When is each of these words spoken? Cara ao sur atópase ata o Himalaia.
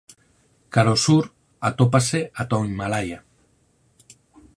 Cara 0.73 0.89
ao 0.93 1.03
sur 1.05 1.23
atópase 1.69 2.19
ata 2.41 2.59
o 2.61 2.65
Himalaia. 2.67 3.19